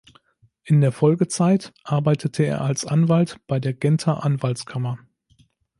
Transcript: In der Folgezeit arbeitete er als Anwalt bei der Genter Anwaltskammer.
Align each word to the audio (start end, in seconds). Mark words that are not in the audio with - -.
In 0.63 0.81
der 0.81 0.91
Folgezeit 0.91 1.73
arbeitete 1.83 2.41
er 2.43 2.61
als 2.61 2.85
Anwalt 2.85 3.37
bei 3.45 3.59
der 3.59 3.73
Genter 3.75 4.23
Anwaltskammer. 4.23 4.97